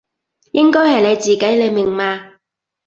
[0.53, 2.31] 應該係你自己，你明嘛？